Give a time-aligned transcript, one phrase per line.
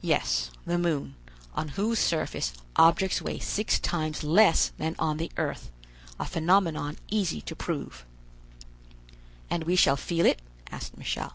[0.00, 1.14] "Yes, the moon,
[1.54, 5.70] on whose surface objects weigh six times less than on the earth,
[6.18, 8.06] a phenomenon easy to prove."
[9.50, 10.40] "And we shall feel it?"
[10.72, 11.34] asked Michel.